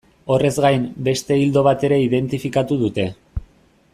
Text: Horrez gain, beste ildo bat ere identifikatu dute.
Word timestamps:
Horrez 0.35 0.53
gain, 0.63 0.87
beste 1.07 1.37
ildo 1.43 1.63
bat 1.69 1.85
ere 1.89 2.01
identifikatu 2.07 2.79
dute. 2.85 3.09